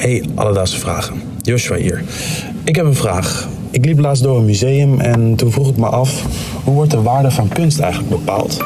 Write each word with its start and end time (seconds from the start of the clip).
Hey, 0.00 0.24
alledaagse 0.34 0.78
vragen. 0.78 1.22
Joshua 1.42 1.76
hier. 1.76 2.04
Ik 2.64 2.76
heb 2.76 2.84
een 2.84 2.94
vraag. 2.94 3.48
Ik 3.70 3.84
liep 3.84 3.98
laatst 3.98 4.22
door 4.22 4.38
een 4.38 4.44
museum 4.44 5.00
en 5.00 5.36
toen 5.36 5.52
vroeg 5.52 5.68
ik 5.68 5.76
me 5.76 5.86
af... 5.86 6.22
hoe 6.64 6.74
wordt 6.74 6.90
de 6.90 7.02
waarde 7.02 7.30
van 7.30 7.48
kunst 7.48 7.80
eigenlijk 7.80 8.10
bepaald? 8.10 8.62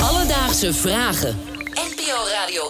Alledaagse 0.00 0.74
vragen. 0.74 1.36
NPO 1.72 2.16
Radio 2.40 2.62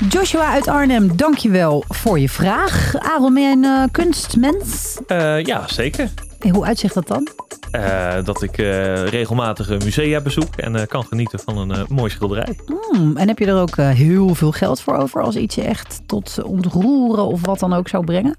1. 0.00 0.10
Joshua 0.10 0.52
uit 0.52 0.68
Arnhem, 0.68 1.16
dankjewel 1.16 1.84
voor 1.88 2.18
je 2.18 2.28
vraag. 2.28 2.94
Aaron, 2.98 3.34
ben 3.34 3.42
jij 3.42 3.52
een 3.52 3.64
eh, 3.64 3.82
kunstmens? 3.90 4.98
Eh, 5.06 5.44
ja, 5.44 5.68
zeker. 5.68 6.10
Hey, 6.38 6.50
hoe 6.50 6.64
uitzicht 6.64 6.94
dat 6.94 7.06
dan? 7.06 7.28
Eh, 7.70 8.24
dat 8.24 8.42
ik 8.42 8.58
eh, 8.58 9.06
regelmatig 9.06 9.68
een 9.68 9.80
musea 9.84 10.20
bezoek 10.20 10.56
en 10.56 10.76
eh, 10.76 10.86
kan 10.86 11.04
genieten 11.04 11.38
van 11.38 11.70
een 11.70 11.86
mooi 11.88 12.10
schilderij. 12.10 12.58
Hmm, 12.66 13.16
en 13.16 13.28
heb 13.28 13.38
je 13.38 13.46
er 13.46 13.60
ook 13.60 13.76
heel 13.76 14.34
veel 14.34 14.52
geld 14.52 14.80
voor 14.80 14.96
over 14.96 15.22
als 15.22 15.36
iets 15.36 15.54
je 15.54 15.62
echt 15.62 16.00
tot 16.06 16.42
ontroeren 16.42 17.26
of 17.26 17.46
wat 17.46 17.58
dan 17.58 17.72
ook 17.72 17.88
zou 17.88 18.04
brengen? 18.04 18.36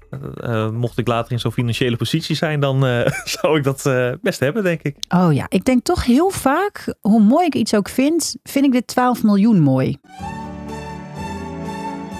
Mocht 0.74 0.98
ik 0.98 1.06
later 1.06 1.32
in 1.32 1.40
zo'n 1.40 1.52
financiële 1.52 1.96
positie 1.96 2.36
zijn, 2.36 2.60
dan 2.60 2.80
zou 3.40 3.58
ik 3.58 3.64
dat 3.64 3.90
best 4.22 4.40
hebben, 4.40 4.62
denk 4.62 4.82
ik. 4.82 4.96
Oh 5.08 5.32
ja, 5.32 5.46
ik 5.48 5.64
denk 5.64 5.84
toch 5.84 6.04
heel 6.04 6.30
vaak, 6.30 6.94
hoe 7.00 7.22
mooi 7.22 7.46
ik 7.46 7.54
iets 7.54 7.74
ook 7.74 7.88
vind, 7.88 8.36
vind 8.42 8.64
ik 8.64 8.72
dit 8.72 8.86
12 8.86 9.22
miljoen 9.22 9.60
mooi. 9.60 9.98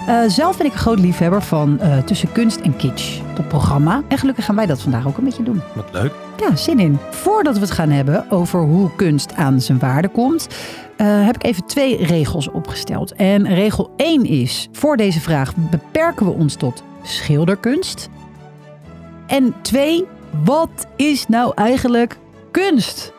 Eh, 0.07 0.23
zelf 0.27 0.57
ben 0.57 0.65
ik 0.65 0.71
een 0.73 0.79
groot 0.79 0.99
liefhebber 0.99 1.41
van 1.41 1.79
eh, 1.79 1.97
Tussen 1.97 2.31
Kunst 2.31 2.59
en 2.59 2.75
Kitsch, 2.75 3.21
dat 3.35 3.47
programma. 3.47 4.01
En 4.07 4.17
gelukkig 4.17 4.45
gaan 4.45 4.55
wij 4.55 4.65
dat 4.65 4.81
vandaag 4.81 5.07
ook 5.07 5.17
een 5.17 5.23
beetje 5.23 5.43
doen. 5.43 5.61
Wat 5.73 5.85
leuk. 5.91 6.11
Ja, 6.37 6.55
zin 6.55 6.79
in. 6.79 6.97
Voordat 7.09 7.53
we 7.53 7.61
het 7.61 7.71
gaan 7.71 7.89
hebben 7.89 8.31
over 8.31 8.61
hoe 8.61 8.95
kunst 8.95 9.35
aan 9.35 9.61
zijn 9.61 9.79
waarde 9.79 10.07
komt, 10.07 10.47
eh, 10.97 11.25
heb 11.25 11.35
ik 11.35 11.43
even 11.43 11.65
twee 11.65 12.05
regels 12.05 12.51
opgesteld. 12.51 13.13
En 13.13 13.47
regel 13.47 13.93
1 13.97 14.25
is: 14.25 14.69
voor 14.71 14.97
deze 14.97 15.19
vraag 15.19 15.53
beperken 15.55 16.25
we 16.25 16.31
ons 16.31 16.55
tot 16.55 16.83
schilderkunst. 17.03 18.09
En 19.27 19.53
2, 19.61 20.05
wat 20.43 20.87
is 20.95 21.27
nou 21.27 21.51
eigenlijk 21.55 22.17
kunst? 22.51 23.13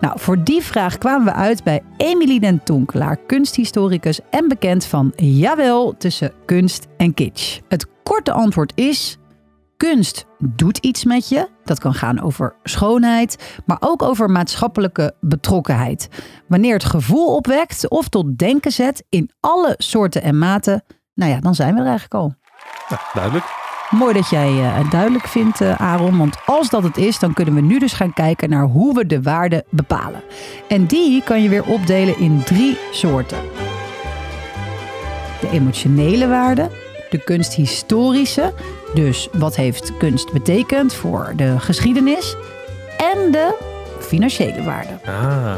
Nou, 0.00 0.20
voor 0.20 0.44
die 0.44 0.62
vraag 0.62 0.98
kwamen 0.98 1.24
we 1.24 1.32
uit 1.32 1.64
bij 1.64 1.82
Emilie 1.96 2.40
den 2.40 2.62
Tonkelaar, 2.64 3.16
kunsthistoricus 3.16 4.20
en 4.30 4.48
bekend 4.48 4.84
van 4.84 5.12
Jawel 5.16 5.96
tussen 5.96 6.32
kunst 6.44 6.86
en 6.96 7.14
kitsch. 7.14 7.60
Het 7.68 7.86
korte 8.02 8.32
antwoord 8.32 8.72
is: 8.74 9.18
kunst 9.76 10.26
doet 10.38 10.78
iets 10.78 11.04
met 11.04 11.28
je. 11.28 11.48
Dat 11.64 11.78
kan 11.78 11.94
gaan 11.94 12.20
over 12.20 12.54
schoonheid, 12.62 13.60
maar 13.66 13.76
ook 13.80 14.02
over 14.02 14.30
maatschappelijke 14.30 15.14
betrokkenheid. 15.20 16.08
Wanneer 16.48 16.74
het 16.74 16.84
gevoel 16.84 17.34
opwekt 17.34 17.88
of 17.88 18.08
tot 18.08 18.38
denken 18.38 18.72
zet 18.72 19.04
in 19.08 19.30
alle 19.40 19.74
soorten 19.78 20.22
en 20.22 20.38
maten, 20.38 20.82
nou 21.14 21.30
ja, 21.32 21.40
dan 21.40 21.54
zijn 21.54 21.74
we 21.74 21.80
er 21.80 21.86
eigenlijk 21.86 22.14
al. 22.14 22.34
Nou, 22.88 23.02
duidelijk. 23.14 23.59
Mooi 23.90 24.14
dat 24.14 24.28
jij 24.28 24.48
eh, 24.48 24.76
het 24.76 24.90
duidelijk 24.90 25.26
vindt, 25.26 25.60
eh, 25.60 25.74
Aaron. 25.74 26.18
Want 26.18 26.36
als 26.46 26.70
dat 26.70 26.82
het 26.82 26.96
is, 26.96 27.18
dan 27.18 27.32
kunnen 27.32 27.54
we 27.54 27.60
nu 27.60 27.78
dus 27.78 27.92
gaan 27.92 28.12
kijken 28.12 28.50
naar 28.50 28.64
hoe 28.64 28.94
we 28.94 29.06
de 29.06 29.22
waarde 29.22 29.64
bepalen. 29.68 30.22
En 30.68 30.86
die 30.86 31.22
kan 31.22 31.42
je 31.42 31.48
weer 31.48 31.64
opdelen 31.64 32.18
in 32.18 32.42
drie 32.42 32.78
soorten: 32.90 33.38
de 35.40 35.50
emotionele 35.50 36.28
waarde, 36.28 36.70
de 37.10 37.18
kunsthistorische, 37.18 38.52
dus 38.94 39.28
wat 39.32 39.56
heeft 39.56 39.96
kunst 39.96 40.32
betekend 40.32 40.94
voor 40.94 41.32
de 41.36 41.58
geschiedenis, 41.58 42.36
en 42.98 43.32
de 43.32 43.54
financiële 44.00 44.62
waarde. 44.62 44.92
Ah, 45.04 45.54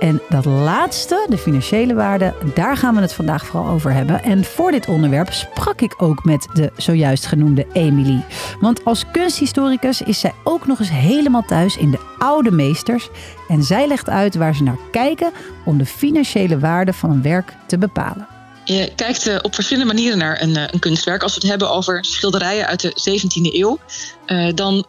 En 0.00 0.22
dat 0.28 0.44
laatste, 0.44 1.26
de 1.28 1.38
financiële 1.38 1.94
waarde, 1.94 2.34
daar 2.54 2.76
gaan 2.76 2.94
we 2.94 3.00
het 3.00 3.12
vandaag 3.12 3.46
vooral 3.46 3.72
over 3.72 3.92
hebben. 3.92 4.22
En 4.22 4.44
voor 4.44 4.70
dit 4.70 4.88
onderwerp 4.88 5.32
sprak 5.32 5.80
ik 5.80 6.02
ook 6.02 6.24
met 6.24 6.48
de 6.52 6.72
zojuist 6.76 7.26
genoemde 7.26 7.66
Emily. 7.72 8.24
Want 8.60 8.84
als 8.84 9.04
kunsthistoricus 9.12 10.02
is 10.02 10.20
zij 10.20 10.32
ook 10.44 10.66
nog 10.66 10.78
eens 10.78 10.90
helemaal 10.90 11.44
thuis 11.44 11.76
in 11.76 11.90
de 11.90 12.00
oude 12.18 12.50
meesters. 12.50 13.08
En 13.48 13.62
zij 13.62 13.86
legt 13.86 14.08
uit 14.08 14.34
waar 14.34 14.54
ze 14.54 14.62
naar 14.62 14.78
kijken 14.90 15.32
om 15.64 15.78
de 15.78 15.86
financiële 15.86 16.58
waarde 16.58 16.92
van 16.92 17.10
een 17.10 17.22
werk 17.22 17.52
te 17.66 17.78
bepalen. 17.78 18.26
Je 18.64 18.92
kijkt 18.96 19.26
eh, 19.26 19.36
op 19.42 19.54
verschillende 19.54 19.92
manieren 19.92 20.18
naar 20.18 20.42
een, 20.42 20.56
eh, 20.56 20.62
een 20.70 20.78
kunstwerk. 20.78 21.22
Als 21.22 21.34
we 21.34 21.40
het 21.40 21.48
hebben 21.48 21.70
over 21.70 22.04
schilderijen 22.04 22.66
uit 22.66 22.80
de 22.80 22.92
17e 22.94 23.58
eeuw, 23.58 23.78
eh, 24.26 24.54
dan 24.54 24.86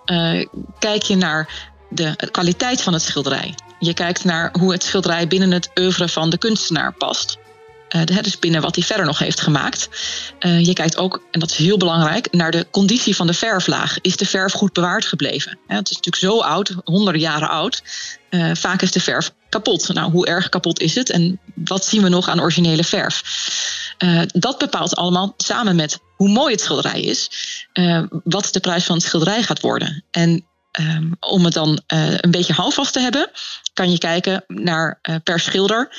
kijk 0.79 1.03
je 1.03 1.15
naar 1.15 1.71
de 1.89 2.29
kwaliteit 2.31 2.81
van 2.81 2.93
het 2.93 3.01
schilderij. 3.01 3.55
Je 3.79 3.93
kijkt 3.93 4.23
naar 4.23 4.53
hoe 4.59 4.71
het 4.71 4.83
schilderij 4.83 5.27
binnen 5.27 5.51
het 5.51 5.69
oeuvre 5.79 6.07
van 6.07 6.29
de 6.29 6.37
kunstenaar 6.37 6.93
past. 6.93 7.37
De- 8.03 8.21
dus 8.21 8.39
binnen 8.39 8.61
wat 8.61 8.75
hij 8.75 8.83
verder 8.83 9.05
nog 9.05 9.19
heeft 9.19 9.41
gemaakt. 9.41 9.89
Eh, 10.39 10.65
je 10.65 10.73
kijkt 10.73 10.97
ook, 10.97 11.21
en 11.31 11.39
dat 11.39 11.51
is 11.51 11.57
heel 11.57 11.77
belangrijk, 11.77 12.31
naar 12.31 12.51
de 12.51 12.67
conditie 12.71 13.15
van 13.15 13.27
de 13.27 13.33
verflaag. 13.33 13.97
Is 14.01 14.17
de 14.17 14.25
verf 14.25 14.53
goed 14.53 14.73
bewaard 14.73 15.05
gebleven? 15.05 15.57
Ja, 15.67 15.75
het 15.75 15.89
is 15.89 15.95
natuurlijk 15.95 16.23
zo 16.33 16.41
oud, 16.41 16.75
honderden 16.83 17.21
jaren 17.21 17.49
oud. 17.49 17.83
Eh, 18.29 18.51
vaak 18.53 18.81
is 18.81 18.91
de 18.91 18.99
verf 18.99 19.31
kapot. 19.49 19.93
Nou, 19.93 20.11
hoe 20.11 20.25
erg 20.25 20.49
kapot 20.49 20.79
is 20.79 20.95
het? 20.95 21.09
En 21.09 21.39
wat 21.55 21.85
zien 21.85 22.01
we 22.03 22.09
nog 22.09 22.29
aan 22.29 22.41
originele 22.41 22.83
verf? 22.83 23.23
Dat 24.27 24.57
bepaalt 24.57 24.95
allemaal 24.95 25.33
samen 25.37 25.75
met 25.75 25.99
hoe 26.15 26.29
mooi 26.29 26.51
het 26.51 26.61
schilderij 26.61 27.01
is, 27.01 27.29
wat 28.23 28.49
de 28.51 28.59
prijs 28.59 28.83
van 28.83 28.95
het 28.95 29.05
schilderij 29.05 29.43
gaat 29.43 29.61
worden. 29.61 30.03
En 30.11 30.45
ehm, 30.75 31.11
om 31.19 31.45
het 31.45 31.53
dan 31.53 31.81
eh, 31.87 32.17
een 32.17 32.31
beetje 32.31 32.53
houvast 32.53 32.93
te 32.93 32.99
hebben, 32.99 33.29
kan 33.73 33.91
je 33.91 33.97
kijken 33.97 34.43
naar 34.47 34.99
eh, 35.01 35.15
per 35.23 35.39
schilder 35.39 35.93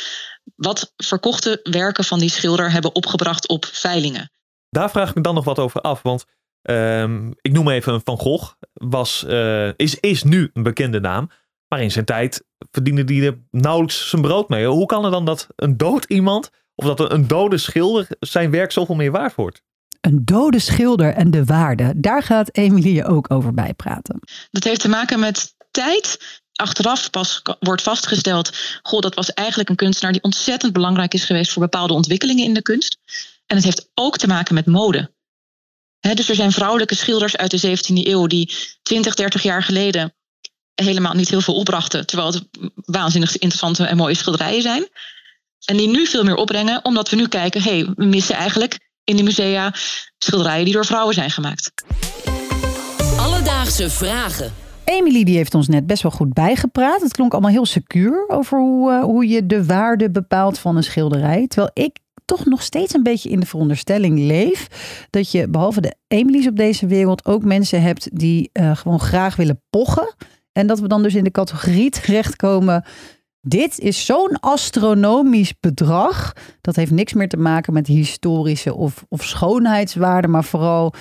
wat 0.54 0.92
verkochte 0.96 1.60
werken 1.62 2.04
van 2.04 2.18
die 2.18 2.30
schilder 2.30 2.72
hebben 2.72 2.94
opgebracht 2.94 3.48
op 3.48 3.64
veilingen. 3.64 4.30
daar 4.70 4.90
vraag 4.90 5.08
ik 5.08 5.14
me 5.14 5.20
dan 5.20 5.34
nog 5.34 5.44
wat 5.44 5.58
over 5.58 5.80
af. 5.80 6.02
Want 6.02 6.24
ehm, 6.62 7.30
ik 7.40 7.52
noem 7.52 7.68
even 7.68 8.00
Van 8.04 8.18
Gogh. 8.18 8.52
Was, 8.72 9.24
eh, 9.24 9.68
is, 9.76 10.00
is 10.00 10.22
nu 10.22 10.50
een 10.52 10.62
bekende 10.62 11.00
naam. 11.00 11.30
Maar 11.68 11.82
in 11.82 11.90
zijn 11.90 12.04
tijd 12.04 12.44
verdiende 12.70 13.14
hij 13.14 13.26
er 13.26 13.38
nauwelijks 13.50 14.08
zijn 14.08 14.22
brood 14.22 14.48
mee. 14.48 14.66
Hoe 14.66 14.86
kan 14.86 15.02
het 15.04 15.12
dan 15.12 15.24
dat 15.24 15.46
een 15.56 15.76
dood 15.76 16.04
iemand, 16.04 16.50
of 16.74 16.84
dat 16.84 17.12
een 17.12 17.28
dode 17.28 17.58
schilder, 17.58 18.06
zijn 18.20 18.50
werk 18.50 18.72
zoveel 18.72 18.94
meer 18.94 19.10
waard 19.10 19.34
wordt? 19.34 19.62
Een 20.06 20.24
dode 20.24 20.58
schilder 20.58 21.14
en 21.14 21.30
de 21.30 21.44
waarde, 21.44 21.92
daar 21.96 22.22
gaat 22.22 22.56
Emily 22.56 22.94
je 22.94 23.04
ook 23.04 23.30
over 23.30 23.54
bijpraten. 23.54 24.20
Dat 24.50 24.64
heeft 24.64 24.80
te 24.80 24.88
maken 24.88 25.18
met 25.18 25.54
tijd. 25.70 26.18
Achteraf 26.52 27.10
pas 27.10 27.42
wordt 27.60 27.82
vastgesteld, 27.82 28.50
goh, 28.82 29.00
dat 29.00 29.14
was 29.14 29.32
eigenlijk 29.32 29.68
een 29.68 29.76
kunstenaar 29.76 30.12
die 30.12 30.22
ontzettend 30.22 30.72
belangrijk 30.72 31.14
is 31.14 31.24
geweest 31.24 31.52
voor 31.52 31.62
bepaalde 31.62 31.92
ontwikkelingen 31.92 32.44
in 32.44 32.54
de 32.54 32.62
kunst. 32.62 32.98
En 33.46 33.56
het 33.56 33.64
heeft 33.64 33.90
ook 33.94 34.18
te 34.18 34.26
maken 34.26 34.54
met 34.54 34.66
mode. 34.66 35.12
Dus 36.00 36.28
er 36.28 36.34
zijn 36.34 36.52
vrouwelijke 36.52 36.94
schilders 36.94 37.36
uit 37.36 37.50
de 37.50 37.76
17e 37.76 38.06
eeuw 38.06 38.26
die 38.26 38.54
20, 38.82 39.14
30 39.14 39.42
jaar 39.42 39.62
geleden 39.62 40.14
helemaal 40.74 41.14
niet 41.14 41.28
heel 41.28 41.40
veel 41.40 41.54
opbrachten, 41.54 42.06
terwijl 42.06 42.32
het 42.32 42.42
waanzinnig 42.74 43.32
interessante 43.32 43.86
en 43.86 43.96
mooie 43.96 44.14
schilderijen 44.14 44.62
zijn. 44.62 44.88
En 45.64 45.76
die 45.76 45.88
nu 45.88 46.06
veel 46.06 46.24
meer 46.24 46.36
opbrengen, 46.36 46.84
omdat 46.84 47.08
we 47.08 47.16
nu 47.16 47.28
kijken, 47.28 47.62
hé, 47.62 47.70
hey, 47.70 47.92
we 47.96 48.04
missen 48.04 48.34
eigenlijk 48.34 48.84
in 49.06 49.16
de 49.16 49.22
musea 49.22 49.72
schilderijen 50.18 50.64
die 50.64 50.74
door 50.74 50.86
vrouwen 50.86 51.14
zijn 51.14 51.30
gemaakt. 51.30 51.72
Alledaagse 53.18 53.90
vragen. 53.90 54.52
Emily 54.84 55.24
die 55.24 55.36
heeft 55.36 55.54
ons 55.54 55.68
net 55.68 55.86
best 55.86 56.02
wel 56.02 56.12
goed 56.12 56.32
bijgepraat. 56.32 57.00
Het 57.00 57.12
klonk 57.12 57.32
allemaal 57.32 57.50
heel 57.50 57.66
secuur 57.66 58.24
over 58.28 58.58
hoe, 58.58 58.92
eh, 58.92 59.02
hoe 59.02 59.28
je 59.28 59.46
de 59.46 59.64
waarde 59.64 60.10
bepaalt 60.10 60.58
van 60.58 60.76
een 60.76 60.82
schilderij. 60.82 61.46
Terwijl 61.46 61.70
ik 61.74 61.98
toch 62.24 62.44
nog 62.44 62.62
steeds 62.62 62.94
een 62.94 63.02
beetje 63.02 63.28
in 63.28 63.40
de 63.40 63.46
veronderstelling 63.46 64.18
leef 64.18 64.66
dat 65.10 65.30
je 65.30 65.48
behalve 65.48 65.80
de 65.80 65.94
Emily's 66.08 66.46
op 66.46 66.56
deze 66.56 66.86
wereld 66.86 67.24
ook 67.24 67.44
mensen 67.44 67.82
hebt 67.82 68.08
die 68.18 68.50
eh, 68.52 68.76
gewoon 68.76 69.00
graag 69.00 69.36
willen 69.36 69.62
pochen. 69.70 70.14
En 70.52 70.66
dat 70.66 70.80
we 70.80 70.88
dan 70.88 71.02
dus 71.02 71.14
in 71.14 71.24
de 71.24 71.30
categorie 71.30 71.90
terechtkomen. 72.00 72.84
Dit 73.48 73.78
is 73.78 74.06
zo'n 74.06 74.40
astronomisch 74.40 75.54
bedrag. 75.60 76.32
Dat 76.60 76.76
heeft 76.76 76.90
niks 76.90 77.12
meer 77.12 77.28
te 77.28 77.36
maken 77.36 77.72
met 77.72 77.86
historische 77.86 78.74
of, 78.74 79.04
of 79.08 79.24
schoonheidswaarde, 79.24 80.28
maar 80.28 80.44
vooral 80.44 80.94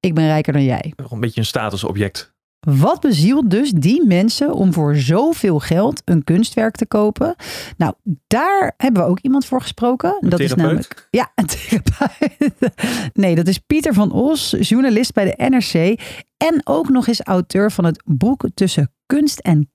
ik 0.00 0.14
ben 0.14 0.26
rijker 0.26 0.52
dan 0.52 0.64
jij. 0.64 0.92
Een 1.10 1.20
beetje 1.20 1.40
een 1.40 1.46
statusobject. 1.46 2.34
Wat 2.60 3.00
bezielt 3.00 3.50
dus 3.50 3.70
die 3.70 4.06
mensen 4.06 4.52
om 4.54 4.72
voor 4.72 4.96
zoveel 4.96 5.58
geld 5.58 6.02
een 6.04 6.24
kunstwerk 6.24 6.76
te 6.76 6.86
kopen? 6.86 7.34
Nou, 7.76 7.94
daar 8.26 8.74
hebben 8.76 9.02
we 9.02 9.08
ook 9.08 9.20
iemand 9.20 9.46
voor 9.46 9.60
gesproken. 9.60 10.16
Een 10.20 10.28
dat 10.28 10.40
is 10.40 10.54
namelijk. 10.54 11.08
Ja, 11.10 11.32
een 11.34 11.46
therapeut. 11.46 12.60
Nee, 13.12 13.34
dat 13.34 13.48
is 13.48 13.58
Pieter 13.58 13.94
van 13.94 14.12
Os, 14.12 14.56
journalist 14.60 15.12
bij 15.12 15.24
de 15.24 15.48
NRC. 15.48 16.00
En 16.36 16.60
ook 16.64 16.88
nog 16.88 17.06
eens 17.06 17.20
auteur 17.20 17.72
van 17.72 17.84
het 17.84 18.02
boek 18.04 18.48
Tussen 18.54 18.92
Kunst 19.06 19.38
en 19.38 19.70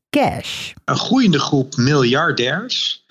Een 0.86 0.98
groeiende 0.98 1.40
groep 1.40 1.76
miljardairs. 1.76 3.04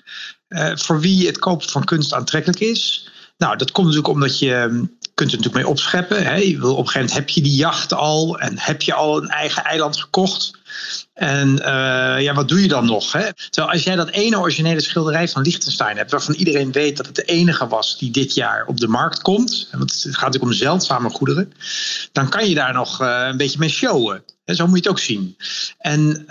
eh, 0.47 0.71
voor 0.75 0.99
wie 0.99 1.27
het 1.27 1.39
kopen 1.39 1.69
van 1.69 1.83
kunst 1.83 2.13
aantrekkelijk 2.13 2.59
is. 2.59 3.09
Nou, 3.37 3.57
dat 3.57 3.71
komt 3.71 3.87
natuurlijk 3.87 4.13
omdat 4.13 4.39
je 4.39 4.65
hm, 4.69 4.85
kunt 5.13 5.31
er 5.31 5.37
natuurlijk 5.37 5.53
mee 5.53 5.67
opscheppen. 5.67 6.23
Hè. 6.23 6.35
Je 6.35 6.59
wil, 6.59 6.71
op 6.71 6.77
een 6.77 6.87
gegeven 6.87 6.99
moment 6.99 7.13
heb 7.13 7.29
je 7.29 7.41
die 7.41 7.55
jacht 7.55 7.93
al 7.93 8.39
en 8.39 8.59
heb 8.59 8.81
je 8.81 8.93
al 8.93 9.17
een 9.21 9.29
eigen 9.29 9.63
eiland 9.63 9.97
gekocht. 9.97 10.51
En 11.13 11.49
uh, 11.49 12.21
ja, 12.21 12.33
wat 12.33 12.47
doe 12.47 12.61
je 12.61 12.67
dan 12.67 12.85
nog? 12.85 13.11
Hè? 13.11 13.33
Terwijl 13.33 13.73
als 13.73 13.83
jij 13.83 13.95
dat 13.95 14.09
ene 14.09 14.39
originele 14.39 14.81
schilderij 14.81 15.27
van 15.27 15.41
Liechtenstein 15.41 15.97
hebt, 15.97 16.11
waarvan 16.11 16.35
iedereen 16.35 16.71
weet 16.71 16.97
dat 16.97 17.05
het 17.05 17.15
de 17.15 17.23
enige 17.23 17.67
was 17.67 17.97
die 17.97 18.11
dit 18.11 18.33
jaar 18.33 18.65
op 18.65 18.79
de 18.79 18.87
markt 18.87 19.21
komt, 19.21 19.67
want 19.71 19.91
het 19.91 20.01
gaat 20.01 20.13
natuurlijk 20.13 20.43
om 20.43 20.53
zeldzame 20.53 21.09
goederen, 21.09 21.53
dan 22.11 22.29
kan 22.29 22.49
je 22.49 22.55
daar 22.55 22.73
nog 22.73 23.01
uh, 23.01 23.27
een 23.29 23.37
beetje 23.37 23.59
mee 23.59 23.69
showen. 23.69 24.23
En 24.45 24.55
zo 24.55 24.67
moet 24.67 24.75
je 24.77 24.81
het 24.81 24.91
ook 24.91 24.99
zien. 24.99 25.35
En 25.77 26.23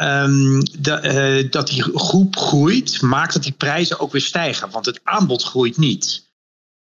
de, 0.78 1.42
uh, 1.44 1.50
dat 1.50 1.68
die 1.68 1.82
groep 1.82 2.36
groeit, 2.36 3.02
maakt 3.02 3.32
dat 3.32 3.42
die 3.42 3.52
prijzen 3.52 4.00
ook 4.00 4.12
weer 4.12 4.20
stijgen, 4.20 4.70
want 4.70 4.86
het 4.86 5.00
aanbod 5.02 5.42
groeit 5.42 5.76
niet. 5.76 6.32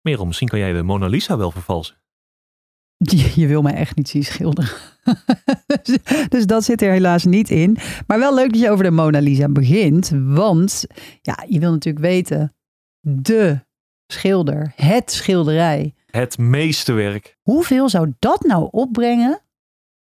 Merel, 0.01 0.25
misschien 0.25 0.47
kan 0.47 0.59
jij 0.59 0.73
de 0.73 0.83
Mona 0.83 1.07
Lisa 1.07 1.37
wel 1.37 1.51
vervalsen. 1.51 1.95
Je, 3.11 3.31
je 3.35 3.47
wil 3.47 3.61
mij 3.61 3.73
echt 3.73 3.95
niet 3.95 4.09
zien 4.09 4.23
schilderen. 4.23 4.71
dus 6.29 6.45
dat 6.45 6.63
zit 6.63 6.81
er 6.81 6.91
helaas 6.91 7.25
niet 7.25 7.49
in. 7.49 7.77
Maar 8.07 8.19
wel 8.19 8.33
leuk 8.33 8.51
dat 8.51 8.61
je 8.61 8.69
over 8.69 8.83
de 8.83 8.91
Mona 8.91 9.19
Lisa 9.19 9.49
begint. 9.49 10.11
Want 10.13 10.85
ja, 11.21 11.43
je 11.47 11.59
wil 11.59 11.71
natuurlijk 11.71 12.05
weten, 12.05 12.55
de 12.99 13.65
schilder, 14.07 14.73
het 14.75 15.11
schilderij. 15.11 15.93
Het 16.05 16.37
meeste 16.37 16.93
werk. 16.93 17.37
Hoeveel 17.41 17.89
zou 17.89 18.13
dat 18.19 18.41
nou 18.41 18.67
opbrengen, 18.71 19.41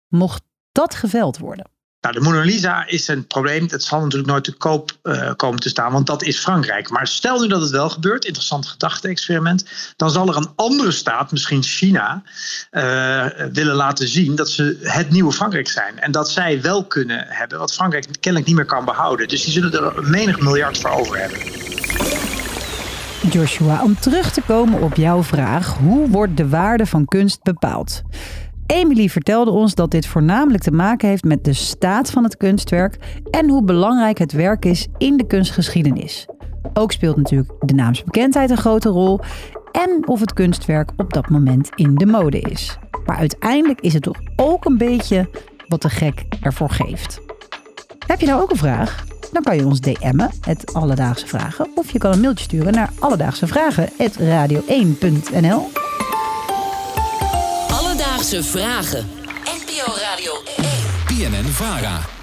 mocht 0.08 0.44
dat 0.72 0.96
geveld 0.96 1.38
worden? 1.38 1.70
Nou, 2.02 2.14
de 2.14 2.22
Mona 2.22 2.42
Lisa 2.42 2.88
is 2.88 3.08
een 3.08 3.28
probleem. 3.28 3.68
Het 3.70 3.84
zal 3.84 4.02
natuurlijk 4.02 4.30
nooit 4.30 4.44
te 4.44 4.54
koop 4.54 4.92
uh, 5.04 5.32
komen 5.36 5.60
te 5.60 5.70
staan, 5.70 5.92
want 5.92 6.08
dat 6.08 6.24
is 6.24 6.40
Frankrijk. 6.40 6.90
Maar 6.90 7.08
stel 7.08 7.42
nu 7.42 7.48
dat 7.48 7.62
het 7.62 7.70
wel 7.70 7.90
gebeurt, 7.90 8.26
interessant 8.26 8.68
gedachte-experiment, 8.68 9.66
dan 9.96 10.12
zal 10.12 10.28
er 10.28 10.36
een 10.36 10.50
andere 10.56 10.92
staat, 10.92 11.32
misschien 11.32 11.64
China, 11.64 12.24
uh, 12.72 13.26
willen 13.52 13.76
laten 13.76 14.08
zien 14.08 14.36
dat 14.36 14.50
ze 14.50 14.78
het 14.82 15.10
nieuwe 15.10 15.32
Frankrijk 15.32 15.68
zijn. 15.68 16.00
En 16.00 16.12
dat 16.12 16.30
zij 16.30 16.62
wel 16.62 16.86
kunnen 16.86 17.26
hebben 17.28 17.60
wat 17.60 17.74
Frankrijk 17.74 18.08
kennelijk 18.20 18.50
niet 18.50 18.56
meer 18.56 18.66
kan 18.66 18.86
behouden. 18.86 19.28
Dus 19.28 19.44
die 19.44 19.54
zullen 19.54 19.74
er 19.74 20.10
menig 20.10 20.40
miljard 20.40 20.78
voor 20.78 20.92
over 20.92 21.20
hebben. 21.20 21.40
Joshua, 23.30 23.84
om 23.84 24.00
terug 24.00 24.32
te 24.32 24.42
komen 24.42 24.82
op 24.82 24.96
jouw 24.96 25.24
vraag, 25.24 25.78
hoe 25.78 26.10
wordt 26.10 26.38
de 26.38 26.50
waarde 26.50 26.86
van 26.86 27.06
kunst 27.06 27.44
bepaald? 27.44 28.02
Emily 28.72 29.10
vertelde 29.10 29.52
ons 29.52 29.76
dat 29.76 29.92
dit 29.92 30.06
voornamelijk 30.06 30.64
te 30.64 30.72
maken 30.72 31.08
heeft 31.08 31.24
met 31.24 31.44
de 31.44 31.54
staat 31.54 32.12
van 32.12 32.24
het 32.24 32.38
kunstwerk 32.38 32.98
en 33.32 33.50
hoe 33.50 33.64
belangrijk 33.64 34.18
het 34.18 34.32
werk 34.32 34.66
is 34.66 34.88
in 34.98 35.18
de 35.18 35.28
kunstgeschiedenis. 35.28 36.28
Ook 36.74 36.92
speelt 36.92 37.18
natuurlijk 37.18 37.52
de 37.60 37.74
naamsbekendheid 37.74 38.50
een 38.50 38.58
grote 38.58 38.90
rol 38.90 39.20
en 39.72 40.08
of 40.08 40.20
het 40.20 40.34
kunstwerk 40.34 40.92
op 40.98 41.14
dat 41.14 41.30
moment 41.30 41.70
in 41.76 41.96
de 41.96 42.06
mode 42.06 42.40
is. 42.40 42.78
Maar 43.06 43.18
uiteindelijk 43.18 43.82
is 43.82 43.94
het 43.94 44.04
toch 44.04 44.20
ook 44.36 44.66
een 44.66 44.78
beetje 44.78 45.30
wat 45.68 45.82
de 45.82 45.90
gek 45.90 46.26
ervoor 46.42 46.70
geeft. 46.70 47.22
Heb 48.08 48.20
je 48.20 48.26
nou 48.26 48.42
ook 48.42 48.52
een 48.52 48.58
vraag? 48.58 49.06
Dan 49.32 49.44
kan 49.44 49.56
je 49.56 49.66
ons 49.66 49.80
DM'en, 49.80 50.30
het 50.42 50.74
Alledaagse 50.74 51.28
Vragen, 51.28 51.68
of 51.76 51.92
je 51.92 51.98
kan 51.98 52.12
een 52.12 52.22
mailtje 52.22 52.44
sturen 52.44 52.74
naar 52.74 52.90
alledaagsevragen.radio1.nl. 53.00 55.81
Alledaagse 58.22 58.52
Vragen. 58.52 59.10
NPO 59.44 59.94
Radio 59.96 60.44
1. 60.58 60.68
BNN 61.08 61.52
Vara. 61.58 62.21